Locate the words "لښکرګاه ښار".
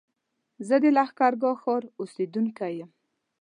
0.95-1.83